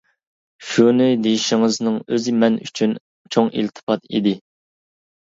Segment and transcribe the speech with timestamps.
[0.67, 2.95] شۇنى دېيىشىڭىزنىڭ ئۆزى مەن ئۈچۈن
[3.35, 4.33] چوڭ ئىلتىپات ئىدى.